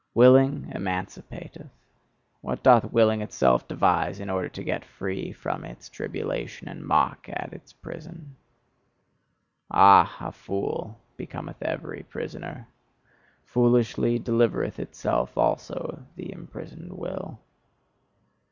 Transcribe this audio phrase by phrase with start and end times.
[0.15, 1.69] Willing emancipateth:
[2.41, 7.29] what doth Willing itself devise in order to get free from its tribulation and mock
[7.29, 8.35] at its prison?
[9.69, 12.67] Ah, a fool becometh every prisoner!
[13.45, 17.37] Foolishly delivereth itself also the imprisoned Will.